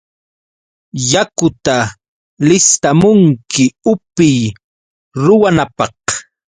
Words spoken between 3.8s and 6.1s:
upiy ruwanapaq!